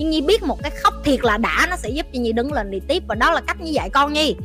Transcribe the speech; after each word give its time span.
nhưng 0.00 0.10
nhi 0.10 0.20
biết 0.20 0.42
một 0.42 0.58
cái 0.62 0.70
khóc 0.82 0.94
thiệt 1.04 1.20
là 1.22 1.38
đã, 1.38 1.66
nó 1.70 1.76
sẽ 1.76 1.88
giúp 1.88 2.06
cho 2.12 2.20
nhi 2.20 2.32
đứng 2.32 2.52
lên 2.52 2.70
đi 2.70 2.80
tiếp. 2.88 3.02
Và 3.08 3.14
đó 3.14 3.30
là 3.30 3.40
cách 3.46 3.60
như 3.60 3.70
dạy 3.70 3.90
con 3.90 4.12
nhi. 4.12 4.36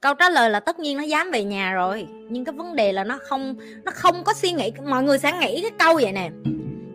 Câu 0.00 0.14
trả 0.14 0.28
lời 0.30 0.50
là 0.50 0.60
tất 0.60 0.78
nhiên 0.78 0.96
nó 0.96 1.02
dám 1.02 1.30
về 1.30 1.44
nhà 1.44 1.72
rồi. 1.72 2.06
Nhưng 2.30 2.44
cái 2.44 2.52
vấn 2.52 2.76
đề 2.76 2.92
là 2.92 3.04
nó 3.04 3.18
không 3.28 3.56
nó 3.84 3.92
không 3.94 4.24
có 4.24 4.32
suy 4.34 4.52
nghĩ, 4.52 4.72
mọi 4.86 5.02
người 5.02 5.18
sẽ 5.18 5.32
nghĩ 5.32 5.62
cái 5.62 5.70
câu 5.78 5.94
vậy 5.94 6.12
nè. 6.12 6.30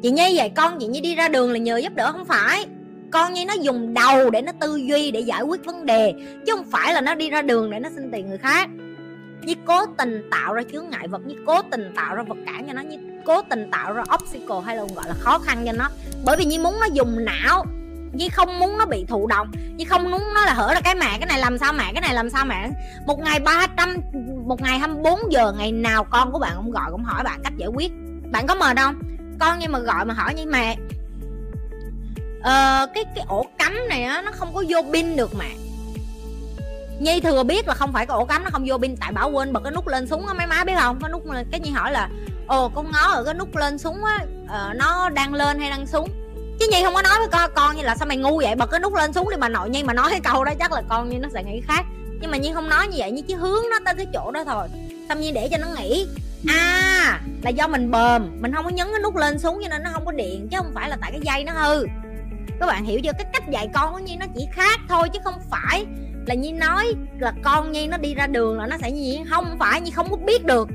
Chị 0.04 0.12
nhi 0.12 0.34
vậy 0.38 0.52
con, 0.56 0.80
chị 0.80 0.88
nhi 0.88 1.02
đi 1.02 1.16
ra 1.16 1.28
đường 1.28 1.52
là 1.52 1.58
nhờ 1.58 1.78
giúp 1.78 1.94
đỡ, 1.96 2.12
không 2.12 2.26
phải. 2.26 2.66
Con 3.12 3.34
nhi 3.34 3.46
nó 3.46 3.54
dùng 3.54 3.94
đầu 3.94 4.30
để 4.30 4.42
nó 4.42 4.52
tư 4.60 4.76
duy 4.76 5.12
để 5.12 5.20
giải 5.20 5.42
quyết 5.42 5.66
vấn 5.66 5.86
đề, 5.86 6.14
chứ 6.46 6.56
không 6.56 6.66
phải 6.72 6.94
là 6.94 7.02
nó 7.02 7.16
đi 7.16 7.30
ra 7.30 7.42
đường 7.42 7.72
để 7.72 7.80
nó 7.80 7.90
xin 7.96 8.12
tiền 8.12 8.30
người 8.30 8.38
khác 8.38 8.70
như 9.42 9.54
cố 9.66 9.86
tình 9.98 10.30
tạo 10.32 10.54
ra 10.54 10.62
chướng 10.72 10.90
ngại 10.90 11.08
vật 11.08 11.22
như 11.26 11.36
cố 11.46 11.62
tình 11.72 11.94
tạo 11.96 12.16
ra 12.16 12.24
vật 12.24 12.38
cản 12.46 12.68
cho 12.68 12.74
nó 12.74 12.82
như 12.82 12.98
cố 13.26 13.42
tình 13.42 13.72
tạo 13.72 13.94
ra 13.94 14.04
obstacle 14.14 14.62
hay 14.66 14.76
là 14.76 14.84
gọi 14.96 15.08
là 15.08 15.14
khó 15.20 15.40
khăn 15.40 15.64
cho 15.66 15.72
nó. 15.72 15.90
Bởi 16.26 16.38
vì 16.38 16.46
như 16.46 16.60
muốn 16.60 16.80
nó 16.80 16.86
dùng 16.86 17.26
não 17.26 17.66
Nhi 18.14 18.30
không 18.30 18.60
muốn 18.60 18.78
nó 18.78 18.86
bị 18.86 19.06
thụ 19.06 19.28
động 19.28 19.52
Nhi 19.76 19.86
không 19.86 20.12
muốn 20.12 20.22
nó 20.34 20.46
là 20.46 20.54
hở 20.54 20.74
ra 20.74 20.82
cái 20.82 20.96
mẹ 20.96 21.18
Cái 21.20 21.26
này 21.28 21.40
làm 21.40 21.58
sao 21.58 21.74
mẹ 21.74 21.92
Cái 21.94 22.02
này 22.02 22.14
làm 22.14 22.30
sao 22.30 22.46
mẹ. 22.46 22.70
Một 23.06 23.20
ngày 23.20 23.40
300 23.40 23.96
Một 24.46 24.62
ngày 24.62 24.80
24 24.80 25.20
giờ 25.32 25.54
Ngày 25.58 25.72
nào 25.72 26.04
con 26.04 26.32
của 26.32 26.40
bạn 26.40 26.54
cũng 26.56 26.72
gọi 26.72 26.92
Cũng 26.92 27.04
hỏi 27.04 27.24
bạn 27.24 27.40
cách 27.44 27.54
giải 27.58 27.70
quyết. 27.70 27.92
Bạn 28.32 28.48
có 28.48 28.56
mệt 28.56 28.78
không? 28.78 29.02
Con 29.40 29.58
nhưng 29.60 29.72
mà 29.72 29.80
gọi 29.80 30.06
mà 30.06 30.14
hỏi 30.14 30.34
như 30.34 30.46
mẹ 30.46 30.78
ờ, 32.44 32.88
cái 32.94 33.06
cái 33.16 33.26
ổ 33.28 33.46
cắm 33.58 33.74
này 33.90 34.06
đó, 34.06 34.22
nó 34.22 34.32
không 34.32 34.56
có 34.56 34.64
vô 34.70 34.82
pin 34.94 35.16
được 35.16 35.36
mà 35.36 35.46
Nhi 37.00 37.20
thừa 37.20 37.44
biết 37.44 37.68
là 37.68 37.74
không 37.74 37.94
phải 37.94 38.06
cái 38.06 38.16
ổ 38.16 38.26
cắm 38.26 38.44
nó 38.44 38.50
không 38.50 38.64
vô 38.68 38.78
pin 38.78 38.96
tại 38.98 39.12
bảo 39.12 39.30
quên 39.30 39.54
bật 39.54 39.60
cái 39.64 39.72
nút 39.72 39.88
lên 39.88 40.08
xuống 40.08 40.28
á 40.28 40.34
mấy 40.34 40.48
má 40.48 40.64
biết 40.64 40.74
không? 40.80 41.00
Cái 41.02 41.10
nút 41.12 41.24
cái 41.52 41.60
Nhi 41.60 41.72
hỏi 41.72 41.92
là 41.92 42.10
ồ 42.48 42.70
con 42.70 42.92
ngó 42.92 43.12
ở 43.12 43.24
cái 43.24 43.34
nút 43.34 43.56
lên 43.56 43.78
xuống 43.78 44.04
á 44.04 44.20
uh, 44.44 44.76
nó 44.76 45.10
đang 45.10 45.34
lên 45.34 45.60
hay 45.60 45.70
đang 45.70 45.88
xuống? 45.88 46.10
Chứ 46.60 46.68
nhi 46.72 46.84
không 46.84 46.94
có 46.94 47.02
nói 47.02 47.14
với 47.20 47.28
con 47.32 47.52
con 47.56 47.76
như 47.76 47.84
là 47.84 47.96
sao 47.96 48.06
mày 48.08 48.18
ngu 48.18 48.38
vậy? 48.38 48.56
Bật 48.56 48.72
cái 48.72 48.80
nút 48.80 48.94
lên 48.94 49.14
xuống 49.14 49.30
đi 49.30 49.38
bà 49.40 49.50
nội 49.50 49.70
nhi 49.70 49.84
mà 49.84 49.94
nói 49.94 50.08
cái 50.12 50.20
câu 50.20 50.44
đó 50.44 50.54
chắc 50.60 50.72
là 50.72 50.82
con 50.90 51.10
như 51.10 51.20
nó 51.20 51.30
sẽ 51.34 51.44
nghĩ 51.44 51.62
khác. 51.68 51.86
Nhưng 52.22 52.32
mà 52.32 52.38
nhi 52.38 52.52
không 52.54 52.70
nói 52.70 52.88
như 52.88 52.96
vậy 52.98 53.12
như 53.12 53.22
chỉ 53.28 53.34
hướng 53.34 53.64
nó 53.72 53.78
tới 53.86 53.94
cái 53.98 54.08
chỗ 54.14 54.32
đó 54.32 54.44
thôi. 54.44 54.68
Xong 55.10 55.20
nhi 55.20 55.32
để 55.32 55.48
cho 55.52 55.58
nó 55.58 55.68
nghĩ 55.78 56.08
à 56.48 57.22
là 57.44 57.50
do 57.50 57.68
mình 57.68 57.92
bờm 57.92 58.42
mình 58.42 58.54
không 58.56 58.66
có 58.66 58.72
nhấn 58.72 58.88
cái 58.92 59.00
nút 59.04 59.16
lên 59.16 59.40
xuống 59.40 59.60
cho 59.64 59.70
nên 59.70 59.84
nó 59.84 59.90
không 59.94 60.06
có 60.06 60.12
điện 60.12 60.48
chứ 60.52 60.58
không 60.58 60.72
phải 60.76 60.90
là 60.90 60.98
tại 61.02 61.12
cái 61.12 61.22
dây 61.24 61.44
nó 61.44 61.54
hư. 61.54 61.86
Các 62.60 62.66
bạn 62.66 62.86
hiểu 62.86 63.00
chưa? 63.04 63.12
Cái 63.18 63.26
cách 63.34 63.44
dạy 63.50 63.70
con 63.74 63.94
của 63.94 64.00
nhi 64.00 64.18
nó 64.20 64.26
chỉ 64.36 64.48
khác 64.52 64.80
thôi 64.90 65.10
chứ 65.14 65.20
không 65.24 65.40
phải 65.50 65.86
là 66.28 66.36
nhi 66.36 66.52
nói 66.52 66.94
là 67.20 67.34
con 67.44 67.72
nhi 67.72 67.88
nó 67.88 67.98
đi 67.98 68.16
ra 68.16 68.28
đường 68.28 68.58
là 68.58 68.68
nó 68.68 68.78
sẽ 68.82 68.92
như 68.92 69.14
vậy. 69.16 69.26
Không 69.30 69.46
phải 69.60 69.82
nhi 69.82 69.92
không 69.92 70.08
có 70.10 70.18
biết 70.18 70.46
được. 70.46 70.68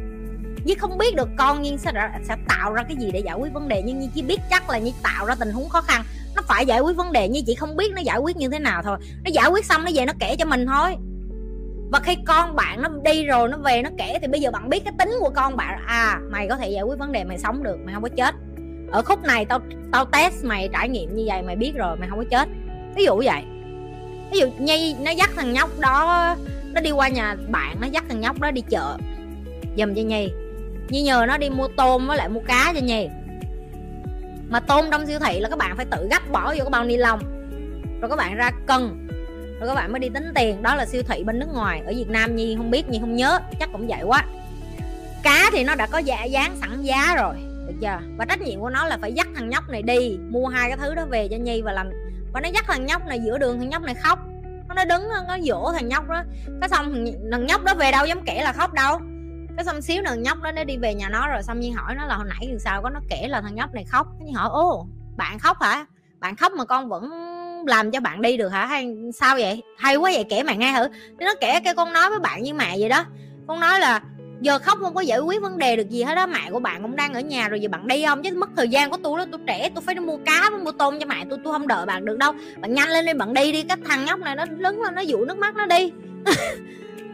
Nhi 0.65 0.75
không 0.75 0.99
biết 0.99 1.17
được 1.17 1.29
con 1.37 1.63
Nhi 1.63 1.77
sẽ, 1.79 1.93
sẽ 2.23 2.37
tạo 2.49 2.73
ra 2.73 2.83
cái 2.83 2.97
gì 2.97 3.11
để 3.13 3.21
giải 3.21 3.35
quyết 3.35 3.53
vấn 3.53 3.69
đề 3.69 3.83
Nhưng 3.83 3.99
Nhi 3.99 4.09
chỉ 4.15 4.23
biết 4.23 4.41
chắc 4.51 4.71
là 4.71 4.79
Nhi 4.79 4.95
tạo 5.03 5.27
ra 5.27 5.35
tình 5.35 5.51
huống 5.51 5.69
khó 5.69 5.81
khăn. 5.81 6.03
Nó 6.37 6.43
phải 6.49 6.67
giải 6.67 6.81
quyết 6.81 6.97
vấn 6.97 7.13
đề 7.13 7.29
Nhi 7.29 7.45
chỉ 7.47 7.55
không 7.55 7.77
biết 7.77 7.93
nó 7.95 8.01
giải 8.01 8.19
quyết 8.19 8.37
như 8.37 8.49
thế 8.49 8.59
nào 8.59 8.83
thôi. 8.83 8.99
Nó 9.25 9.31
giải 9.31 9.51
quyết 9.51 9.65
xong 9.65 9.85
nó 9.85 9.91
về 9.95 10.07
nó 10.07 10.13
kể 10.21 10.37
cho 10.39 10.45
mình 10.45 10.67
thôi. 10.67 10.97
Và 11.93 12.01
khi 12.01 12.17
con 12.27 12.57
bạn 12.57 12.83
nó 12.83 12.89
đi 13.05 13.25
rồi 13.25 13.49
nó 13.49 13.57
về 13.57 13.83
nó 13.83 13.91
kể 13.99 14.19
thì 14.21 14.27
bây 14.29 14.41
giờ 14.41 14.51
bạn 14.51 14.69
biết 14.69 14.85
cái 14.85 14.93
tính 14.99 15.11
của 15.21 15.31
con 15.31 15.57
bạn. 15.57 15.79
À 15.87 16.19
mày 16.31 16.49
có 16.49 16.57
thể 16.57 16.71
giải 16.71 16.83
quyết 16.83 16.99
vấn 16.99 17.13
đề 17.13 17.25
mày 17.25 17.39
sống 17.39 17.63
được 17.63 17.77
mày 17.85 17.95
không 17.95 18.03
có 18.03 18.09
chết. 18.17 18.35
Ở 18.91 19.03
khúc 19.03 19.23
này 19.23 19.45
tao 19.45 19.61
tao 19.93 20.05
test 20.05 20.45
mày 20.45 20.69
trải 20.73 20.89
nghiệm 20.89 21.17
như 21.17 21.25
vậy 21.27 21.43
mày 21.43 21.57
biết 21.57 21.73
rồi 21.75 21.97
mày 21.97 22.09
không 22.09 22.19
có 22.19 22.25
chết. 22.31 22.49
Ví 22.97 23.05
dụ 23.05 23.23
vậy 23.25 23.43
ví 24.33 24.39
dụ 24.39 24.51
nhi 24.59 24.97
nó 25.01 25.11
dắt 25.11 25.31
thằng 25.37 25.53
nhóc 25.53 25.79
đó, 25.79 26.37
nó 26.73 26.81
đi 26.81 26.91
qua 26.91 27.09
nhà 27.09 27.37
bạn, 27.49 27.77
nó 27.81 27.87
dắt 27.87 28.05
thằng 28.09 28.21
nhóc 28.21 28.41
đó 28.41 28.51
đi 28.51 28.63
chợ, 28.71 28.97
dùm 29.77 29.95
cho 29.95 30.03
nhi. 30.03 30.29
Như 30.89 31.03
nhờ 31.03 31.25
nó 31.29 31.37
đi 31.37 31.51
mua 31.51 31.69
tôm 31.77 32.07
với 32.07 32.17
lại 32.17 32.29
mua 32.29 32.41
cá 32.41 32.73
cho 32.75 32.81
nhi. 32.81 33.09
Mà 34.49 34.61
tôm 34.61 34.85
trong 34.91 35.07
siêu 35.07 35.19
thị 35.19 35.41
là 35.41 35.49
các 35.49 35.59
bạn 35.59 35.77
phải 35.77 35.87
tự 35.91 36.09
gấp 36.11 36.33
bỏ 36.33 36.55
vô 36.55 36.65
cái 36.65 36.71
bao 36.71 36.85
ni 36.85 36.97
lông, 36.97 37.21
rồi 38.01 38.11
các 38.11 38.17
bạn 38.17 38.37
ra 38.37 38.51
cân, 38.67 39.09
rồi 39.61 39.69
các 39.69 39.75
bạn 39.75 39.93
mới 39.93 40.01
đi 40.01 40.09
tính 40.09 40.33
tiền. 40.35 40.63
Đó 40.63 40.75
là 40.75 40.87
siêu 40.87 41.03
thị 41.03 41.25
bên 41.25 41.39
nước 41.39 41.49
ngoài, 41.55 41.83
ở 41.87 41.93
việt 41.97 42.09
nam 42.09 42.37
nhi 42.37 42.55
không 42.57 42.71
biết, 42.71 42.89
nhi 42.89 42.99
không 43.01 43.17
nhớ, 43.17 43.41
chắc 43.61 43.69
cũng 43.73 43.87
vậy 43.89 44.03
quá. 44.03 44.25
Cá 45.23 45.51
thì 45.53 45.65
nó 45.65 45.75
đã 45.75 45.87
có 45.87 45.99
giá 45.99 46.25
dán 46.25 46.57
sẵn 46.61 46.83
giá 46.83 47.15
rồi, 47.17 47.35
được 47.67 47.75
chưa? 47.81 47.99
Và 48.17 48.25
trách 48.25 48.41
nhiệm 48.41 48.61
của 48.61 48.71
nó 48.71 48.87
là 48.87 48.99
phải 49.01 49.13
dắt 49.13 49.29
thằng 49.35 49.49
nhóc 49.49 49.69
này 49.69 49.83
đi, 49.83 50.19
mua 50.31 50.47
hai 50.47 50.69
cái 50.69 50.77
thứ 50.77 50.95
đó 50.95 51.05
về 51.11 51.29
cho 51.29 51.37
nhi 51.37 51.63
và 51.63 51.73
làm 51.73 51.91
và 52.33 52.41
nó 52.41 52.49
dắt 52.49 52.65
thằng 52.67 52.87
nhóc 52.87 53.07
này 53.07 53.21
giữa 53.25 53.39
đường, 53.39 53.59
thằng 53.59 53.69
nhóc 53.69 53.83
này 53.83 53.95
khóc. 53.95 54.19
Nó 54.77 54.85
đứng, 54.85 55.09
nó 55.29 55.39
dỗ 55.43 55.73
thằng 55.73 55.89
nhóc 55.89 56.09
đó. 56.09 56.23
Cái 56.61 56.69
xong 56.69 57.05
thằng 57.33 57.47
nhóc 57.47 57.65
đó 57.65 57.75
về 57.75 57.91
đâu 57.93 58.07
dám 58.07 58.21
kể 58.27 58.43
là 58.43 58.53
khóc 58.53 58.73
đâu. 58.73 59.01
Cái 59.57 59.65
xong 59.65 59.83
xíu 59.83 60.03
thằng 60.07 60.23
nhóc 60.23 60.43
đó, 60.43 60.53
nó 60.53 60.65
đi 60.65 60.77
về 60.77 60.95
nhà 60.95 61.09
nó 61.09 61.29
rồi 61.29 61.43
xong 61.43 61.61
nhi 61.61 61.71
hỏi 61.71 61.95
nó 61.95 62.07
là 62.07 62.15
hồi 62.15 62.27
nãy 62.29 62.49
từ 62.53 62.59
sao 62.59 62.83
có 62.83 62.91
nó 62.91 63.01
kể 63.11 63.29
là 63.29 63.41
thằng 63.41 63.55
nhóc 63.55 63.75
này 63.75 63.85
khóc. 63.85 64.07
Nhi 64.21 64.33
hỏi 64.33 64.49
ô 64.53 64.87
bạn 65.17 65.39
khóc 65.39 65.57
hả? 65.61 65.87
Bạn 66.21 66.37
khóc 66.37 66.53
mà 66.53 66.65
con 66.65 66.89
vẫn 66.89 67.11
làm 67.67 67.91
cho 67.91 68.01
bạn 68.01 68.23
đi 68.23 68.37
được 68.37 68.49
hả? 68.49 68.67
Hay 68.67 68.95
sao 69.15 69.37
vậy? 69.37 69.63
Hay 69.79 69.97
quá 69.97 70.11
vậy, 70.15 70.25
kể 70.31 70.43
mày 70.43 70.57
nghe 70.57 70.75
thử. 70.77 70.89
Nó 71.19 71.35
kể 71.41 71.61
cái 71.65 71.75
con 71.75 71.93
nói 71.93 72.11
với 72.11 72.19
bạn 72.19 72.43
như 72.43 72.55
mẹ 72.55 72.77
vậy 72.79 72.89
đó. 72.89 73.05
Con 73.47 73.61
nói 73.61 73.81
là 73.81 74.01
giờ 74.43 74.59
khóc 74.59 74.79
không 74.81 74.95
có 74.95 75.01
giải 75.01 75.19
quyết 75.19 75.43
vấn 75.43 75.59
đề 75.59 75.77
được 75.77 75.91
gì 75.91 76.03
hết 76.03 76.15
đó 76.15 76.27
mẹ 76.27 76.51
của 76.51 76.61
bạn 76.61 76.83
cũng 76.83 76.97
đang 76.97 77.15
ở 77.15 77.21
nhà 77.21 77.49
rồi, 77.49 77.61
giờ 77.61 77.69
bạn 77.69 77.89
đi 77.89 78.05
không? 78.07 78.23
Chứ 78.23 78.31
mất 78.37 78.51
thời 78.57 78.69
gian 78.69 78.91
của 78.91 78.97
tôi 79.03 79.19
đó 79.19 79.25
tôi 79.33 79.41
trẻ 79.47 79.71
tôi 79.75 79.83
phải 79.87 79.95
đi 79.95 80.01
mua 80.01 80.19
cá 80.27 80.51
với 80.51 80.61
mua 80.61 80.73
tôm 80.73 81.01
cho 81.01 81.07
mẹ 81.07 81.25
tôi 81.31 81.39
tôi 81.45 81.53
không 81.53 81.69
đợi 81.69 81.87
bạn 81.87 82.05
được 82.05 82.19
đâu. 82.19 82.33
Bạn 82.61 82.75
nhanh 82.75 82.89
lên 82.89 83.07
đi, 83.07 83.15
bạn 83.15 83.35
đi 83.35 83.53
đi, 83.53 83.63
cái 83.63 83.77
thằng 83.85 84.05
nhóc 84.05 84.21
này 84.21 84.37
nó 84.37 84.45
lớn 84.59 84.83
lên, 84.83 84.95
nó 84.95 85.01
dụ 85.01 85.25
nước 85.25 85.39
mắt 85.39 85.55
nó 85.57 85.67
đi. 85.67 85.93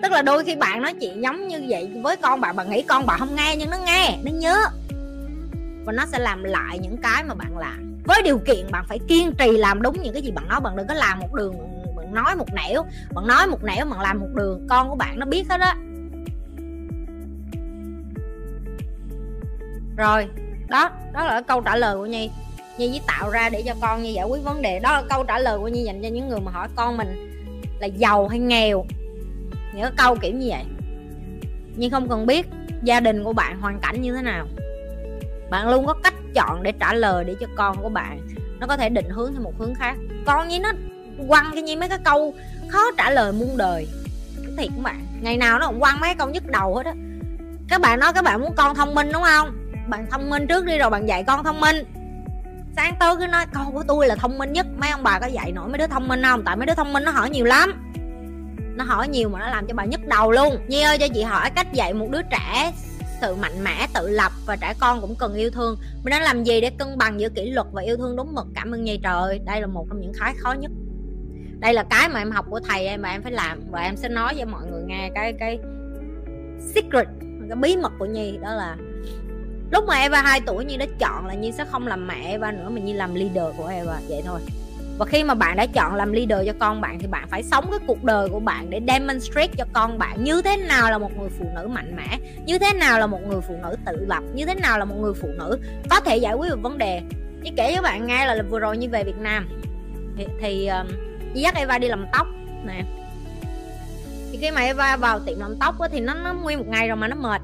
Tức 0.03 0.12
là 0.12 0.22
đôi 0.22 0.44
khi 0.44 0.56
bạn 0.56 0.83
nói 0.83 0.94
chuyện 1.00 1.22
giống 1.22 1.49
như 1.49 1.65
vậy 1.69 1.91
với 2.03 2.16
con 2.16 2.41
bạn 2.41 2.56
bạn 2.56 2.71
nghĩ 2.71 2.83
con 2.83 3.06
bạn 3.06 3.19
không 3.19 3.37
nghe 3.37 3.56
nhưng 3.56 3.71
nó 3.71 3.77
nghe, 3.87 4.19
nó 4.25 4.31
nhớ. 4.31 4.56
Và 5.84 5.93
nó 5.93 6.06
sẽ 6.06 6.19
làm 6.19 6.45
lại 6.45 6.78
những 6.78 6.97
cái 7.03 7.25
mà 7.25 7.34
bạn 7.34 7.59
làm. 7.59 7.99
Với 8.05 8.22
điều 8.22 8.39
kiện 8.39 8.71
bạn 8.71 8.84
phải 8.89 8.99
kiên 9.09 9.33
trì 9.39 9.56
làm 9.56 9.83
đúng 9.83 10.03
những 10.03 10.12
cái 10.12 10.22
gì 10.22 10.31
bạn 10.31 10.49
nói. 10.49 10.60
Bạn 10.60 10.77
đừng 10.77 10.87
có 10.87 10.95
làm 10.95 11.21
một 11.21 11.34
đường, 11.34 11.55
bạn 11.97 12.15
nói 12.15 12.37
một 12.37 12.49
nẻo, 12.55 12.87
bạn 13.15 13.27
nói 13.27 13.47
một 13.47 13.65
nẻo, 13.65 13.84
bạn 13.84 14.00
làm 14.00 14.21
một 14.21 14.28
đường. 14.34 14.66
Con 14.69 14.89
của 14.89 14.97
bạn 14.97 15.19
nó 15.19 15.27
biết 15.27 15.49
hết 15.50 15.60
á. 15.60 15.77
Rồi, 19.98 20.26
đó 20.69 20.91
đó 21.12 21.25
là 21.25 21.41
câu 21.41 21.60
trả 21.60 21.76
lời 21.76 21.97
của 21.97 22.06
nhi. 22.06 22.31
Nhi 22.78 22.91
chỉ 22.92 23.00
tạo 23.06 23.31
ra 23.31 23.48
để 23.48 23.62
cho 23.66 23.75
con 23.81 24.03
như 24.03 24.10
giải 24.10 24.25
quyết 24.25 24.44
vấn 24.44 24.62
đề. 24.62 24.78
Đó 24.78 24.92
là 24.92 25.03
câu 25.09 25.25
trả 25.25 25.38
lời 25.38 25.59
của 25.59 25.69
nhi 25.69 25.82
dành 25.82 26.03
cho 26.03 26.09
những 26.09 26.28
người 26.28 26.41
mà 26.41 26.50
hỏi 26.50 26.69
con 26.76 26.97
mình 26.97 27.31
là 27.81 27.86
giàu 27.86 28.28
hay 28.28 28.38
nghèo. 28.38 28.84
Nghĩa 29.75 29.91
câu 29.97 30.16
kiểu 30.16 30.32
như 30.32 30.47
vậy. 30.48 30.64
Nhưng 31.76 31.91
không 31.91 32.09
cần 32.09 32.26
biết 32.26 32.47
gia 32.82 33.00
đình 33.00 33.25
của 33.25 33.32
bạn 33.32 33.60
hoàn 33.60 33.81
cảnh 33.81 34.03
như 34.03 34.16
thế 34.16 34.22
nào. 34.22 34.47
Bạn 35.50 35.69
luôn 35.69 35.86
có 35.86 35.94
cách 36.03 36.15
chọn 36.34 36.62
để 36.62 36.72
trả 36.72 36.94
lời 36.94 37.25
để 37.25 37.34
cho 37.41 37.47
con 37.56 37.76
của 37.82 37.88
bạn 37.88 38.20
nó 38.60 38.66
có 38.66 38.76
thể 38.76 38.88
định 38.88 39.09
hướng 39.10 39.32
theo 39.32 39.42
một 39.42 39.53
hướng 39.59 39.75
khác. 39.75 39.97
Con 40.26 40.48
như 40.48 40.59
nó 40.59 40.72
quăng 41.28 41.50
cho 41.54 41.60
nhi 41.60 41.76
mấy 41.76 41.88
cái 41.88 41.98
câu 42.04 42.34
khó 42.69 42.82
trả 42.98 43.10
lời 43.10 43.32
muôn 43.32 43.56
đời. 43.56 43.88
Thiệt 44.56 44.69
các 44.76 44.82
bạn. 44.82 45.06
Ngày 45.20 45.36
nào 45.36 45.59
nó 45.59 45.66
cũng 45.66 45.80
quăng 45.80 46.00
mấy 46.00 46.15
câu 46.15 46.30
nhức 46.30 46.47
đầu 46.47 46.76
hết 46.76 46.86
á. 46.86 46.94
Các 47.69 47.80
bạn 47.80 48.00
nói 48.00 48.12
các 48.12 48.25
bạn 48.25 48.41
muốn 48.41 48.53
con 48.56 48.75
thông 48.75 48.94
minh 48.94 49.10
đúng 49.12 49.22
không? 49.22 49.58
Bạn 49.88 50.06
thông 50.10 50.31
minh 50.31 50.47
trước 50.47 50.66
đi 50.66 50.78
rồi 50.78 50.91
bạn 50.91 51.09
dạy 51.09 51.25
con 51.25 51.44
thông 51.44 51.60
minh. 51.60 51.76
Sáng 52.76 52.94
tối 53.00 53.16
cứ 53.19 53.26
nói, 53.26 53.47
con 53.54 53.72
của 53.72 53.82
tôi 53.88 54.06
là 54.06 54.15
thông 54.15 54.38
minh 54.38 54.53
nhất. 54.53 54.66
Mấy 54.78 54.91
ông 54.91 55.03
bà 55.03 55.19
có 55.19 55.26
dạy 55.26 55.53
nổi 55.53 55.69
mấy 55.69 55.78
đứa 55.78 55.87
thông 55.87 56.09
minh 56.09 56.22
không? 56.22 56.43
Tại 56.44 56.56
mấy 56.56 56.66
đứa 56.66 56.75
thông 56.75 56.93
minh 56.93 57.04
nó 57.04 57.10
hỏi 57.10 57.31
nhiều 57.31 57.44
lắm. 57.44 57.84
Nó 58.77 58.84
hỏi 58.84 59.09
nhiều 59.09 59.28
mà 59.28 59.38
nó 59.38 59.48
làm 59.48 59.66
cho 59.66 59.75
bà 59.75 59.84
nhức 59.84 60.06
đầu 60.06 60.32
luôn. 60.32 60.56
Nhi 60.69 60.82
ơi, 60.82 60.98
cho 60.98 61.09
chị 61.15 61.22
hỏi 61.22 61.50
cách 61.50 61.72
dạy 61.72 61.94
một 61.94 62.09
đứa 62.10 62.22
trẻ 62.22 62.72
sự 63.21 63.34
mạnh 63.34 63.65
mẽ, 63.65 63.87
tự 63.94 64.09
lập 64.09 64.32
và 64.47 64.56
trẻ 64.56 64.75
con 64.81 65.00
cũng 65.00 65.15
cần 65.19 65.34
yêu 65.34 65.50
thương. 65.50 65.77
Mình 66.04 66.10
đang 66.10 66.22
làm 66.22 66.44
gì 66.44 66.60
để 66.60 66.71
cân 66.71 66.98
bằng 66.98 67.21
giữa 67.21 67.28
kỷ 67.28 67.50
luật 67.50 67.66
và 67.72 67.82
yêu 67.82 67.97
thương 67.97 68.16
đúng 68.16 68.34
mực? 68.34 68.47
Cảm 68.54 68.75
ơn 68.75 68.84
nhi 68.84 69.00
trời. 69.03 69.12
Ơi 69.12 69.41
đây 69.47 69.60
là 69.60 69.66
một 69.66 69.87
trong 69.88 70.00
những 70.00 70.12
cái 70.21 70.34
khó 70.38 70.53
nhất. 70.53 70.71
Đây 71.60 71.75
là 71.75 71.84
cái 71.91 72.09
mà 72.09 72.21
em 72.21 72.31
học 72.31 72.47
của 72.50 72.60
thầy 72.60 72.87
em 72.87 73.03
mà 73.03 73.10
em 73.10 73.22
phải 73.22 73.32
làm. 73.32 73.60
Và 73.71 73.81
em 73.81 73.97
sẽ 73.97 74.09
nói 74.09 74.34
cho 74.38 74.44
mọi 74.44 74.62
người 74.71 74.82
nghe 74.87 75.10
cái 75.15 75.32
cái 75.41 75.59
secret, 76.75 77.06
cái 77.48 77.56
bí 77.56 77.77
mật 77.77 77.93
của 77.98 78.06
nhi. 78.06 78.38
Đó 78.43 78.54
là 78.54 78.77
lúc 79.70 79.84
mà 79.88 80.00
Eva 80.00 80.22
2 80.22 80.41
tuổi 80.47 80.65
Nhi 80.65 80.76
đã 80.76 80.86
chọn 80.98 81.26
là 81.26 81.34
Nhi 81.34 81.53
sẽ 81.53 81.65
không 81.65 81.86
làm 81.86 82.06
mẹ 82.06 82.24
Eva 82.26 82.53
nữa 82.53 82.68
mà 82.68 82.80
Nhi 82.80 82.92
làm 82.92 83.15
leader 83.15 83.56
của 83.56 83.66
Eva 83.66 84.00
vậy 84.09 84.22
thôi. 84.24 84.41
Và 84.98 85.06
khi 85.06 85.24
mà 85.24 85.34
bạn 85.34 85.56
đã 85.56 85.66
chọn 85.66 85.94
làm 85.94 86.12
leader 86.12 86.47
cho 86.47 86.53
con 86.59 86.80
bạn 86.80 86.98
thì 86.98 87.06
bạn 87.06 87.28
phải 87.28 87.42
sống 87.42 87.66
cái 87.70 87.80
cuộc 87.86 88.04
đời 88.04 88.28
của 88.28 88.41
bạn 88.41 88.70
để 88.70 88.80
demonstrate 88.88 89.53
cho 89.59 89.65
con 89.72 89.98
bạn 89.98 90.24
như 90.24 90.42
thế 90.42 90.56
nào 90.56 90.91
là 90.91 90.98
một 90.98 91.10
người 91.18 91.28
phụ 91.38 91.44
nữ 91.54 91.68
mạnh 91.68 91.97
mẽ 91.97 92.18
như 92.47 92.59
thế 92.59 92.72
nào 92.72 92.98
là 92.98 93.06
một 93.06 93.20
người 93.28 93.41
phụ 93.41 93.54
nữ 93.62 93.76
tự 93.86 94.06
lập 94.06 94.22
như 94.34 94.47
thế 94.47 94.54
nào 94.54 94.78
là 94.78 94.84
một 94.84 94.97
người 95.00 95.15
phụ 95.15 95.28
nữ 95.38 95.59
có 95.91 96.00
thể 96.00 96.16
giải 96.16 96.34
quyết 96.34 96.48
được 96.48 96.62
vấn 96.62 96.78
đề. 96.78 97.03
Như 97.42 97.50
kể 97.56 97.72
với 97.72 97.82
bạn 97.82 98.06
ngay 98.06 98.26
là 98.26 98.42
vừa 98.50 98.59
rồi 98.59 98.76
như 98.76 98.88
về 98.88 99.04
Việt 99.04 99.18
Nam. 99.18 99.48
Thì, 100.16 100.26
thì 100.41 100.70
uh, 100.80 100.91
dắt 101.34 101.54
Eva 101.54 101.78
đi 101.78 101.88
làm 101.88 102.06
tóc 102.12 102.26
nè. 102.65 102.84
Thì 104.32 104.38
khi 104.41 104.50
mà 104.50 104.60
Eva 104.60 104.97
vào 104.97 105.20
tiệm 105.20 105.38
làm 105.38 105.56
tóc 105.60 105.80
á, 105.80 105.88
thì 105.92 106.00
nó 106.00 106.15
nó 106.15 106.34
nguyên 106.34 106.59
một 106.59 106.68
ngày 106.68 106.88
rồi 106.88 106.97
mà 106.97 107.09
nó 107.09 107.16
mệt 107.16 107.41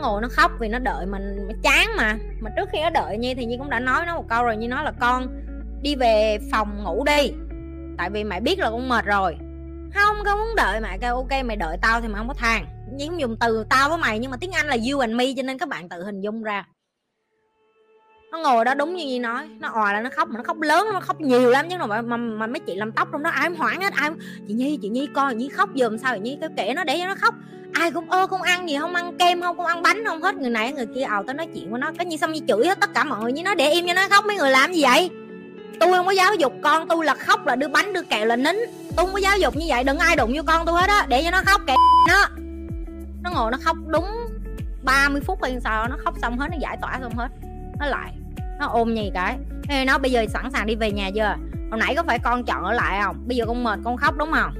ngồi 0.00 0.20
nó 0.22 0.28
khóc 0.30 0.52
vì 0.60 0.68
nó 0.68 0.78
đợi 0.78 1.06
mình 1.06 1.48
chán 1.62 1.86
mà. 1.96 2.16
Mà 2.40 2.50
trước 2.56 2.68
khi 2.72 2.78
nó 2.82 2.90
đợi 2.90 3.18
nhi 3.18 3.34
thì 3.34 3.44
nhi 3.44 3.56
cũng 3.58 3.70
đã 3.70 3.80
nói 3.80 4.06
nó 4.06 4.16
một 4.16 4.28
câu 4.28 4.44
rồi 4.44 4.56
như 4.56 4.68
nói 4.68 4.84
là, 4.84 4.92
con, 5.00 5.26
đi 5.82 5.94
về 5.96 6.38
phòng 6.52 6.84
ngủ 6.84 7.04
đi, 7.04 7.32
tại 7.98 8.10
vì 8.10 8.24
mẹ 8.24 8.40
biết 8.40 8.58
là 8.58 8.70
con 8.70 8.88
mệt 8.88 9.04
rồi. 9.04 9.36
Không, 9.94 10.16
con 10.24 10.38
muốn 10.38 10.56
đợi 10.56 10.80
mẹ. 10.80 10.98
Kêu, 11.00 11.16
ok 11.16 11.44
mày 11.44 11.56
đợi 11.56 11.76
tao 11.82 12.00
thì 12.00 12.08
mày 12.08 12.18
không 12.18 12.28
có 12.28 12.34
than. 12.34 12.66
Nhi 12.92 13.06
cũng 13.08 13.20
dùng 13.20 13.36
từ 13.40 13.64
tao 13.70 13.88
với 13.88 13.98
mày 13.98 14.18
nhưng 14.18 14.30
mà 14.30 14.36
tiếng 14.36 14.52
anh 14.52 14.66
là 14.66 14.76
you 14.90 15.00
and 15.00 15.14
me 15.14 15.24
cho 15.36 15.42
nên 15.42 15.58
các 15.58 15.68
bạn 15.68 15.88
tự 15.88 16.04
hình 16.04 16.20
dung 16.20 16.42
ra 16.42 16.64
nó 18.32 18.38
ngồi 18.38 18.64
đó 18.64 18.74
đúng 18.74 18.94
như 18.94 19.06
Nhi 19.06 19.18
nói. 19.18 19.48
Nó 19.58 19.68
òa 19.68 19.92
là 19.92 20.00
nó 20.00 20.10
khóc 20.10 20.28
mà 20.28 20.36
nó 20.36 20.42
khóc 20.42 20.60
lớn 20.60 20.86
nó 20.92 21.00
khóc 21.00 21.20
nhiều 21.20 21.50
lắm 21.50 21.66
chứ 21.70 21.76
mà 21.78 22.02
mà, 22.02 22.16
mà 22.16 22.46
mấy 22.46 22.60
chị 22.60 22.74
làm 22.74 22.92
tóc 22.92 23.08
trong 23.12 23.22
đó 23.22 23.30
ai 23.30 23.48
cũng 23.48 23.58
hoảng 23.58 23.80
hết 23.80 23.92
ai 23.92 24.08
cũng, 24.08 24.18
chị 24.48 24.54
Nhi 24.54 24.78
chị 24.82 24.88
Nhi 24.88 25.08
coi 25.14 25.34
Nhi 25.34 25.48
khóc 25.48 25.70
giùm 25.74 25.98
sao 25.98 26.14
chị 26.14 26.20
Nhi 26.20 26.38
cái 26.40 26.48
kệ 26.56 26.74
nó 26.74 26.84
để 26.84 26.98
cho 26.98 27.06
nó 27.06 27.14
khóc. 27.14 27.34
Ai 27.72 27.90
cũng 27.90 28.10
ơ 28.10 28.26
không 28.26 28.42
ăn 28.42 28.68
gì 28.68 28.76
không 28.78 28.94
ăn 28.94 29.18
kem 29.18 29.40
không 29.42 29.56
không 29.56 29.66
ăn 29.66 29.82
bánh 29.82 30.04
không 30.06 30.22
hết 30.22 30.34
người 30.34 30.50
này 30.50 30.72
người 30.72 30.86
kia 30.94 31.02
ào 31.02 31.22
tới 31.22 31.34
nói 31.34 31.46
chuyện 31.54 31.70
với 31.70 31.80
nó 31.80 31.90
cái 31.98 32.06
như 32.06 32.16
xong 32.16 32.32
như 32.32 32.40
chửi 32.48 32.66
hết 32.66 32.80
tất 32.80 32.94
cả 32.94 33.04
mọi 33.04 33.20
người 33.20 33.32
như 33.32 33.42
nó 33.42 33.54
để 33.54 33.70
im 33.70 33.86
cho 33.86 33.94
nó 33.94 34.08
khóc 34.10 34.24
mấy 34.26 34.36
người 34.36 34.50
làm 34.50 34.72
gì 34.72 34.82
vậy? 34.82 35.10
Tôi 35.80 35.92
không 35.92 36.06
có 36.06 36.12
giáo 36.12 36.34
dục 36.34 36.52
con 36.62 36.88
tôi 36.88 37.04
là 37.04 37.14
khóc 37.14 37.46
là 37.46 37.56
đưa 37.56 37.68
bánh 37.68 37.92
đưa 37.92 38.02
kẹo 38.02 38.26
là 38.26 38.36
nín. 38.36 38.56
Tôi 38.96 39.06
không 39.06 39.12
có 39.12 39.18
giáo 39.18 39.38
dục 39.38 39.56
như 39.56 39.64
vậy 39.68 39.84
đừng 39.84 39.98
ai 39.98 40.16
đụng 40.16 40.32
vô 40.36 40.42
con 40.46 40.66
tôi 40.66 40.80
hết 40.80 40.88
á 40.88 41.06
để 41.08 41.22
cho 41.24 41.30
nó 41.30 41.42
khóc 41.46 41.60
kệ 41.66 41.74
nó. 42.08 42.28
Nó 43.22 43.30
ngồi 43.30 43.50
nó 43.50 43.58
khóc 43.62 43.76
đúng 43.86 44.06
30 44.82 45.20
phút 45.26 45.38
hay 45.42 45.56
sao 45.64 45.88
nó 45.88 45.96
khóc 46.04 46.14
xong 46.22 46.38
hết 46.38 46.48
nó 46.50 46.56
giải 46.60 46.76
tỏa 46.80 46.98
xong 47.02 47.12
hết 47.16 47.28
nó 47.80 47.86
lại 47.86 48.12
nó 48.60 48.66
ôm 48.66 48.94
nhì 48.94 49.10
cái? 49.14 49.36
Ê, 49.68 49.84
nó 49.84 49.98
bây 49.98 50.10
giờ 50.10 50.26
sẵn 50.32 50.50
sàng 50.52 50.66
đi 50.66 50.74
về 50.74 50.92
nhà 50.92 51.10
chưa? 51.14 51.34
Hồi 51.70 51.80
nãy 51.80 51.94
có 51.96 52.02
phải 52.02 52.18
con 52.18 52.44
chọn 52.44 52.64
ở 52.64 52.72
lại 52.72 53.00
không? 53.02 53.16
Bây 53.26 53.36
giờ 53.36 53.44
con 53.46 53.64
mệt 53.64 53.78
con 53.84 53.96
khóc 53.96 54.14
đúng 54.18 54.30
không? 54.32 54.54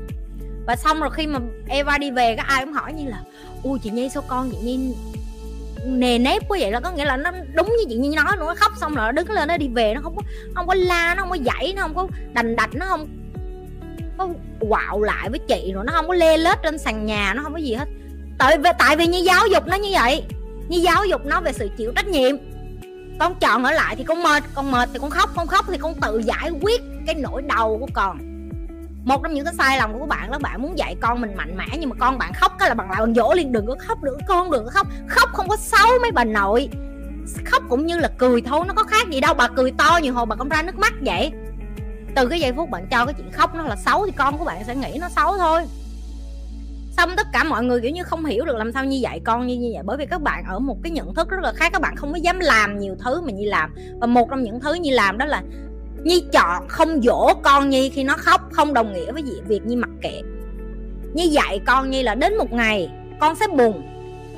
Và 0.67 0.77
xong 0.77 1.01
rồi 1.01 1.11
khi 1.15 1.27
mà 1.27 1.39
Eva 1.69 1.99
đi 1.99 2.11
về 2.11 2.37
các 2.37 2.47
ai 2.47 2.65
cũng 2.65 2.75
hỏi 2.75 2.93
như 2.93 3.11
là 3.11 3.21
ui 3.63 3.79
chị 3.79 3.91
Nhi 3.91 4.09
sao 4.09 4.23
con 4.29 4.51
chị 4.51 4.57
Nhi 4.63 4.95
nề 5.85 6.19
nếp 6.19 6.49
quá 6.49 6.59
vậy? 6.61 6.71
Là 6.71 6.81
có 6.81 6.91
nghĩa 6.91 7.05
là 7.05 7.17
nó 7.17 7.31
đúng 7.55 7.67
như 7.67 7.85
chị 7.89 7.97
Nhi 7.97 8.17
nói 8.17 8.37
nó 8.39 8.55
khóc 8.55 8.73
xong 8.81 8.95
rồi 8.95 9.07
nó 9.07 9.13
đứng 9.13 9.31
lên 9.31 9.49
nó 9.49 9.57
đi 9.57 9.69
về 9.69 9.95
nó 9.95 10.01
không 10.01 10.17
có 10.17 10.23
không 10.55 10.67
có 10.67 10.75
la 10.75 11.15
nó 11.15 11.23
không 11.23 11.31
có 11.31 11.37
dãy 11.45 11.73
nó 11.77 11.83
không 11.83 11.95
có 11.95 12.09
đành 12.33 12.57
đạch 12.57 12.75
nó 12.75 12.87
không 12.87 13.09
có 14.19 14.29
quạo 14.69 15.03
lại 15.03 15.31
với 15.31 15.39
chị 15.39 15.73
rồi 15.75 15.85
nó 15.87 15.93
không 15.93 16.09
có 16.09 16.15
lê 16.15 16.37
lết 16.37 16.59
trên 16.63 16.79
sàn 16.79 17.07
nhà 17.07 17.35
nó 17.35 17.43
không 17.43 17.53
có 17.53 17.59
gì 17.59 17.75
hết. 17.75 17.89
Tại 18.39 18.59
vì 18.59 18.71
tại 18.79 18.97
vì 18.97 19.07
như 19.07 19.19
giáo 19.19 19.47
dục 19.47 19.67
nó 19.67 19.77
như 19.77 19.89
vậy 19.93 20.23
như 20.69 20.79
giáo 20.79 21.05
dục 21.05 21.27
nó 21.27 21.41
về 21.41 21.53
sự 21.53 21.71
chịu 21.77 21.93
trách 21.97 22.07
nhiệm 22.07 22.37
con 23.21 23.35
chọn 23.35 23.65
ở 23.65 23.73
lại 23.73 23.97
thì 23.97 24.05
con 24.05 24.23
mệt 24.23 24.43
con 24.55 24.71
mệt 24.71 24.89
thì 24.93 24.99
con 24.99 25.11
khóc 25.11 25.31
con 25.37 25.47
khóc 25.47 25.65
thì 25.69 25.79
con 25.79 25.95
tự 25.95 26.19
giải 26.19 26.51
quyết 26.61 26.83
cái 27.07 27.15
nỗi 27.15 27.43
đau 27.43 27.77
của 27.81 27.89
con. 27.93 28.19
Một 29.05 29.23
trong 29.23 29.35
những 29.35 29.45
cái 29.45 29.55
sai 29.55 29.79
lầm 29.79 29.93
của 29.93 29.99
các 29.99 30.09
bạn 30.09 30.31
là 30.31 30.39
bạn 30.39 30.63
muốn 30.63 30.79
dạy 30.79 30.97
con 31.01 31.21
mình 31.21 31.37
mạnh 31.37 31.57
mẽ, 31.57 31.67
nhưng 31.79 31.91
mà 31.91 31.97
con 31.99 32.19
bạn 32.19 32.33
khóc 32.35 32.53
cái 32.59 32.69
là 32.69 32.75
bằng 32.75 32.91
lại 32.91 33.01
bằng 33.01 33.15
dỗ 33.15 33.33
liền, 33.35 33.53
đừng 33.53 33.67
có 33.67 33.77
khóc 33.79 34.03
nữa 34.03 34.17
con, 34.29 34.51
đừng 34.51 34.65
có 34.65 34.71
khóc. 34.71 34.87
Khóc 35.09 35.29
không 35.33 35.49
có 35.49 35.57
xấu 35.57 35.89
mấy 36.03 36.11
bà 36.11 36.25
nội. 36.25 36.69
Khóc 37.45 37.63
cũng 37.69 37.87
như 37.87 37.99
là 37.99 38.11
cười 38.19 38.43
thôi, 38.43 38.65
nó 38.67 38.75
có 38.75 38.85
khác 38.85 39.09
gì 39.11 39.21
đâu, 39.21 39.35
bà 39.35 39.49
cười 39.49 39.73
to 39.79 39.99
nhiều 40.03 40.15
hồi 40.15 40.27
bà 40.27 40.37
không 40.37 40.49
ra 40.49 40.63
nước 40.63 40.79
mắt 40.79 40.93
vậy. 41.01 41.33
Từ 42.17 42.29
cái 42.29 42.41
giây 42.41 42.53
phút 42.53 42.71
bạn 42.71 42.87
cho 42.91 43.05
cái 43.05 43.15
chuyện 43.15 43.33
khóc 43.33 43.55
nó 43.55 43.63
là 43.63 43.77
xấu 43.77 44.07
thì 44.07 44.13
con 44.17 44.39
của 44.39 44.45
bạn 44.45 44.65
sẽ 44.67 44.75
nghĩ 44.75 44.99
nó 45.01 45.09
xấu 45.09 45.39
thôi 45.39 45.63
xong 47.01 47.17
tất 47.17 47.27
cả 47.33 47.45
mọi 47.45 47.65
người, 47.65 47.81
kiểu 47.81 47.91
như, 47.91 48.03
không 48.03 48.25
hiểu 48.25 48.45
được 48.45 48.57
làm 48.57 48.73
sao 48.73 48.85
như 48.85 48.99
vậy, 49.03 49.21
con 49.25 49.47
như 49.47 49.57
như 49.57 49.71
vậy. 49.75 49.83
Bởi 49.87 49.97
vì 49.97 50.07
các 50.07 50.23
bạn 50.23 50.45
ở 50.49 50.59
một 50.59 50.77
cái 50.83 50.91
nhận 50.91 51.15
thức 51.15 51.31
rất 51.31 51.41
là 51.41 51.53
khác, 51.53 51.73
các 51.73 51.83
bạn 51.83 51.97
không 51.97 52.13
có 52.13 52.19
dám 52.19 52.39
làm 52.41 52.79
nhiều 52.79 52.97
thứ 53.05 53.21
mà 53.21 53.33
như 53.33 53.45
làm. 53.49 53.75
Và 54.01 54.07
một 54.07 54.31
trong 54.31 54.43
những 54.43 54.61
thứ 54.61 54.75
như 54.75 54.91
làm 54.91 55.19
đó 55.19 55.27
là 55.27 55.43
Nhi 56.05 56.25
chọn 56.33 56.69
không 56.69 57.03
dỗ 57.03 57.35
con 57.43 57.71
Nhi 57.71 57.91
khi 57.91 58.05
nó 58.05 58.17
khóc, 58.17 58.41
không 58.53 58.75
đồng 58.75 58.93
nghĩa 58.93 59.13
với 59.13 59.25
việc 59.47 59.67
Nhi 59.67 59.77
mặc 59.77 59.91
kệ. 60.03 60.23
Như 61.15 61.25
dạy 61.25 61.61
con 61.67 61.91
Nhi 61.91 62.03
là 62.03 62.15
đến 62.15 62.37
một 62.37 62.53
ngày, 62.53 62.91
con 63.21 63.37
sẽ 63.37 63.47
buồn, 63.49 63.83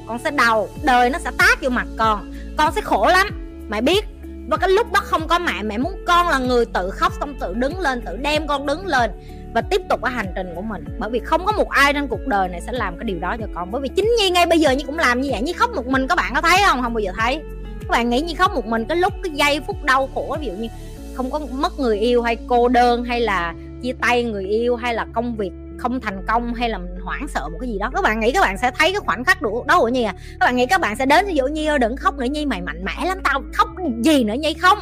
con 0.07 0.19
sẽ 0.19 0.31
đau, 0.31 0.69
đời 0.85 1.11
nó 1.11 1.19
sẽ 1.19 1.31
tát 1.39 1.61
vô 1.63 1.69
mặt 1.69 1.87
con 1.99 2.33
con 2.57 2.73
sẽ 2.75 2.81
khổ 2.81 3.07
lắm, 3.07 3.27
mẹ 3.69 3.81
biết. 3.81 4.05
Và 4.49 4.57
cái 4.57 4.71
lúc 4.71 4.93
đó 4.93 5.01
không 5.03 5.29
có 5.29 5.39
mẹ 5.39 5.63
mẹ 5.63 5.79
muốn 5.79 5.93
con 6.07 6.29
là 6.29 6.39
người 6.39 6.67
tự 6.67 6.91
khóc 6.91 7.13
xong 7.21 7.35
tự 7.41 7.55
đứng 7.55 7.81
lên, 7.81 8.03
tự 8.03 8.17
đem 8.17 8.47
con 8.47 8.67
đứng 8.67 8.87
lên 8.87 9.11
và 9.55 9.61
tiếp 9.61 9.83
tục 9.89 10.01
cái 10.03 10.13
hành 10.13 10.33
trình 10.37 10.53
của 10.55 10.63
mình. 10.63 10.85
Bởi 10.99 11.11
vì 11.11 11.19
không 11.19 11.45
có 11.47 11.53
một 11.53 11.69
ai 11.69 11.93
trên 11.93 12.07
cuộc 12.09 12.27
đời 12.27 12.49
này 12.49 12.61
sẽ 12.61 12.73
làm 12.73 12.97
cái 12.97 13.05
điều 13.05 13.19
đó 13.19 13.37
cho 13.41 13.47
con. 13.55 13.71
Bởi 13.71 13.81
vì 13.81 13.89
chính 13.89 14.11
nhi 14.19 14.31
ngay 14.31 14.47
bây 14.47 14.61
giờ 14.61 14.71
nhi 14.71 14.85
cũng 14.87 14.99
làm 14.99 15.21
như 15.21 15.29
vậy. 15.33 15.43
Nhi 15.43 15.53
khóc 15.53 15.71
một 15.75 15.87
mình, 15.87 16.07
các 16.09 16.15
bạn 16.15 16.33
có 16.35 16.41
thấy 16.41 16.59
không? 16.67 16.83
Không 16.83 16.95
bao 16.95 17.01
giờ 17.01 17.13
thấy. 17.19 17.41
Các 17.81 17.91
bạn 17.91 18.11
nghĩ 18.11 18.21
như 18.21 18.35
khóc 18.39 18.55
một 18.55 18.67
mình, 18.67 18.85
cái 18.89 18.97
lúc, 18.97 19.13
cái 19.23 19.33
giây 19.35 19.61
phút 19.67 19.77
đau 19.85 20.09
khổ, 20.15 20.37
ví 20.41 20.47
dụ 20.47 20.53
như 20.53 20.69
không 21.15 21.31
có 21.31 21.41
mất 21.53 21.79
người 21.79 21.99
yêu 21.99 22.23
hay 22.23 22.37
cô 22.47 22.69
đơn, 22.69 23.05
hay 23.05 23.21
là 23.21 23.55
chia 23.83 23.93
tay 24.01 24.25
người 24.25 24.45
yêu, 24.45 24.77
hay 24.77 24.95
là 24.95 25.07
công 25.13 25.37
việc 25.37 25.51
không 25.79 26.01
thành 26.01 26.25
công, 26.29 26.55
hay 26.55 26.69
là 26.69 26.79
mình 26.79 27.01
hoảng 27.05 27.27
sợ 27.29 27.49
một 27.53 27.59
cái 27.61 27.71
gì 27.71 27.79
đó. 27.79 27.91
Các 27.95 28.03
bạn 28.05 28.21
nghĩ 28.21 28.33
các 28.33 28.41
bạn 28.41 28.59
sẽ 28.59 28.71
thấy 28.79 28.93
cái 28.93 29.01
khoảnh 29.01 29.25
khắc 29.25 29.43
đó 29.43 29.81
của 29.81 29.89
nhi 29.89 30.03
à. 30.03 30.15
Các 30.41 30.47
bạn 30.47 30.57
nghĩ 30.57 30.67
các 30.67 30.81
bạn 30.81 30.97
sẽ 30.97 31.07
đến, 31.07 31.27
ví 31.27 31.35
dụ 31.35 31.45
nhi 31.47 31.67
ơi, 31.67 31.79
đừng 31.79 31.97
khóc 31.97 32.19
nữa, 32.19 32.27
nhi 32.27 32.47
mày 32.47 32.61
mạnh 32.61 32.85
mẽ 32.85 33.07
lắm, 33.07 33.19
tao 33.25 33.43
khóc 33.53 33.69
gì 34.05 34.25
nữa, 34.25 34.35
nhi 34.35 34.55
không? 34.55 34.79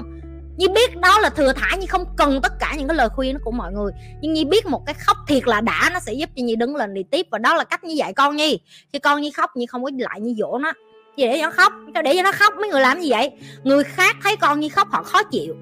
Nhi 0.61 0.69
biết 0.69 0.97
đó 0.97 1.19
là 1.19 1.31
thừa 1.31 1.53
thải, 1.53 1.79
Nhi 1.79 1.87
không 1.87 2.05
cần 2.17 2.41
tất 2.43 2.53
cả 2.61 2.75
những 2.79 2.89
cái 2.89 2.97
lời 2.97 3.09
khuyên 3.09 3.39
của 3.45 3.51
mọi 3.51 3.73
người. 3.73 3.93
Nhưng 4.21 4.33
Nhi 4.33 4.45
biết 4.45 4.67
một 4.67 4.87
cái 4.87 4.95
khóc 4.95 5.17
thiệt 5.29 5.47
là 5.47 5.61
đã, 5.61 5.91
Nó 5.93 6.01
sẽ 6.01 6.13
giúp 6.13 6.31
cho 6.37 6.43
Nhi 6.43 6.57
đứng 6.57 6.77
lên 6.77 6.95
đi 6.95 7.03
tiếp. 7.11 7.27
Và 7.31 7.39
đó 7.39 7.55
là 7.55 7.65
cách 7.65 7.85
như 7.85 7.95
dạy 7.95 8.13
con 8.13 8.37
Nhi. 8.37 8.61
Khi 8.93 8.99
con 8.99 9.21
Nhi 9.21 9.31
khóc, 9.31 9.51
Nhi 9.57 9.67
không 9.67 9.85
có 9.85 9.91
lại 9.99 10.21
Nhi 10.21 10.35
dỗ 10.39 10.59
nó. 10.59 10.73
Nhi 11.17 11.27
để 11.27 11.39
cho 11.41 11.47
nó 11.47 11.51
khóc 11.51 11.73
Để 12.05 12.15
cho 12.17 12.23
nó 12.23 12.33
khóc, 12.33 12.55
mấy 12.61 12.69
người 12.69 12.81
làm 12.81 13.01
gì 13.01 13.11
vậy? 13.11 13.31
Người 13.63 13.85
khác 13.85 14.17
thấy 14.23 14.37
con 14.37 14.61
Nhi 14.61 14.69
khóc, 14.69 14.89
họ 14.91 15.03
khó 15.03 15.23
chịu. 15.23 15.55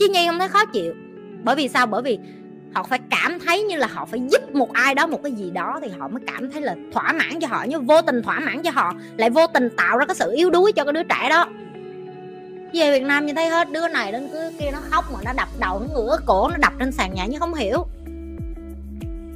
Chứ 0.00 0.08
Nhi 0.08 0.26
không 0.26 0.38
thấy 0.38 0.48
khó 0.48 0.64
chịu. 0.64 0.94
Bởi 1.44 1.56
vì 1.56 1.68
sao? 1.68 1.86
Bởi 1.86 2.02
vì 2.02 2.18
họ 2.74 2.82
phải 2.82 2.98
cảm 3.10 3.40
thấy 3.40 3.62
như 3.62 3.76
là 3.76 3.86
họ 3.86 4.06
phải 4.06 4.20
giúp 4.30 4.54
một 4.54 4.72
ai 4.72 4.94
đó 4.94 5.06
một 5.06 5.22
cái 5.22 5.32
gì 5.32 5.50
đó 5.50 5.80
thì 5.82 5.88
họ 5.98 6.08
mới 6.08 6.22
cảm 6.26 6.50
thấy 6.50 6.62
là 6.62 6.76
thỏa 6.92 7.12
mãn 7.12 7.40
cho 7.40 7.48
họ. 7.48 7.64
Nhưng 7.68 7.86
vô 7.86 8.02
tình 8.02 8.22
thỏa 8.22 8.40
mãn 8.40 8.62
cho 8.62 8.70
họ, 8.70 8.92
lại 9.16 9.30
vô 9.30 9.46
tình 9.46 9.68
tạo 9.76 9.98
ra 9.98 10.06
cái 10.06 10.14
sự 10.14 10.32
yếu 10.36 10.50
đuối 10.50 10.72
cho 10.72 10.84
cái 10.84 10.92
đứa 10.92 11.02
trẻ 11.02 11.28
đó 11.30 11.46
về 12.74 12.92
Việt 12.92 13.02
Nam 13.02 13.26
như 13.26 13.32
thấy 13.34 13.48
hết, 13.48 13.72
đứa 13.72 13.88
này 13.88 14.12
đến 14.12 14.28
cứ 14.32 14.52
kia 14.58 14.70
nó 14.72 14.78
khóc 14.90 15.04
mà 15.12 15.18
nó 15.24 15.32
đập 15.36 15.48
đầu 15.58 15.80
nó 15.80 15.86
ngửa 15.94 16.18
cổ, 16.26 16.48
nó 16.48 16.56
đập 16.56 16.72
trên 16.78 16.92
sàn 16.92 17.14
nhà 17.14 17.26
như 17.26 17.38
không 17.38 17.54
hiểu. 17.54 17.86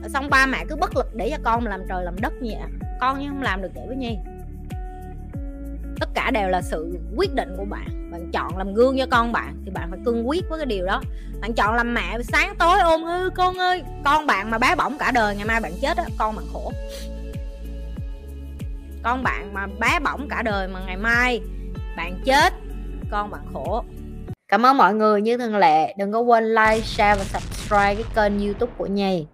Xong 0.08 0.31
ba 0.31 0.46
mẹ 0.46 0.64
cứ 0.69 0.76
bất 0.76 0.96
lực 0.96 1.14
để 1.14 1.31
cho 1.31 1.37
con 1.44 1.67
làm 1.67 1.81
trời 1.88 2.05
làm 2.05 2.20
đất 2.20 2.32
như 2.43 2.52
con 3.00 3.20
như 3.20 3.29
không 3.29 3.43
làm 3.43 3.62
được 3.62 3.69
vậy 3.75 3.84
với 3.87 3.96
nhi. 3.96 4.17
Tất 6.00 6.08
cả 6.14 6.31
đều 6.31 6.49
là 6.49 6.62
sự 6.62 6.99
quyết 7.17 7.34
định 7.34 7.55
của 7.56 7.64
bạn. 7.64 8.11
Bạn 8.12 8.31
chọn 8.32 8.56
làm 8.56 8.75
gương 8.75 8.99
cho 8.99 9.06
con 9.11 9.32
bạn 9.32 9.62
thì 9.64 9.70
bạn 9.70 9.90
phải 9.90 9.99
cương 10.05 10.28
quyết 10.28 10.44
với 10.49 10.58
cái 10.58 10.67
điều 10.67 10.87
đó. 10.87 11.02
Bạn 11.40 11.55
chọn 11.55 11.75
làm 11.75 11.94
mẹ 11.94 12.19
sáng 12.23 12.55
tối 12.58 12.81
ôm 12.81 13.05
hư 13.05 13.31
con 13.31 13.58
ơi, 13.58 13.82
con 14.05 14.26
bạn 14.26 14.50
mà 14.50 14.58
bé 14.58 14.75
bỏng 14.75 14.99
cả 14.99 15.11
đời, 15.11 15.37
ngày 15.37 15.44
mai 15.44 15.61
bạn 15.61 15.73
chết 15.82 15.96
á, 15.96 16.05
con 16.19 16.37
bạn 16.37 16.44
khổ. 16.52 16.73
Con 19.02 19.23
bạn 19.23 19.55
mà 19.55 19.67
bé 19.81 19.99
bỏng 20.05 20.28
cả 20.28 20.43
đời 20.43 20.69
mà 20.69 20.81
ngày 20.87 20.96
mai 20.96 21.40
bạn 21.96 22.20
chết 22.25 22.55
con 23.12 23.31
bạn 23.31 23.41
khổ. 23.53 23.85
Cảm 24.49 24.67
ơn 24.67 24.76
mọi 24.76 24.94
người, 24.94 25.23
như 25.23 25.38
thường 25.38 25.56
lệ, 25.56 25.94
đừng 25.99 26.12
có 26.12 26.20
quên 26.20 26.44
like, 26.44 26.81
share 26.81 27.19
và 27.19 27.25
subscribe 27.25 27.94
cái 27.94 28.05
kênh 28.14 28.47
youtube 28.47 28.73
của 28.79 28.87
nhì 28.87 29.26